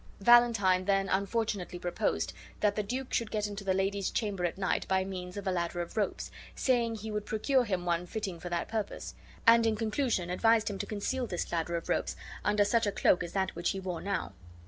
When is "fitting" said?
8.07-8.39